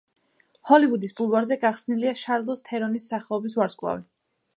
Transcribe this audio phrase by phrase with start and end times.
[0.69, 4.03] ჰოლივუდის ბულვარზე გახსნილია შარლიზ თერონის სახელობის ვარსკვლავი.